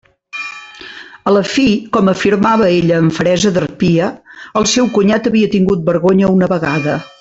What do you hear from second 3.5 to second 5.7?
d'harpia, el seu cunyat havia